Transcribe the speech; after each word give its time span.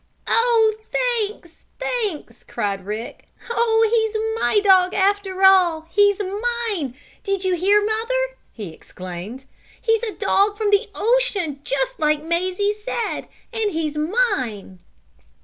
"Oh, 0.27 0.75
thanks! 0.91 1.61
Thanks!" 1.79 2.43
cried 2.43 2.87
Rick. 2.87 3.27
"Oh, 3.51 3.87
he's 3.93 4.41
my 4.43 4.59
dog 4.59 4.95
after 4.95 5.43
all! 5.43 5.81
He's 5.91 6.19
mine! 6.19 6.95
Did 7.23 7.43
you 7.45 7.53
hear, 7.53 7.85
mother!" 7.85 8.35
he 8.51 8.69
exclaimed. 8.73 9.45
"He's 9.79 10.01
a 10.01 10.15
dog 10.15 10.57
from 10.57 10.71
the 10.71 10.89
ocean, 10.95 11.59
just 11.63 11.99
like 11.99 12.23
Mazie 12.23 12.73
said, 12.73 13.27
and 13.53 13.71
he's 13.73 13.95
mine!" 13.95 14.79